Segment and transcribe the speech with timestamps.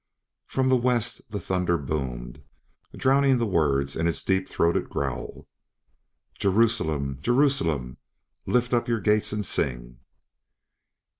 [0.47, 2.41] From the west the thunder boomed,
[2.97, 5.47] drowning the words in its deep throated growl.
[6.39, 7.97] "Jerusalem, Jerusalem,
[8.47, 9.99] lift up your gates and sing."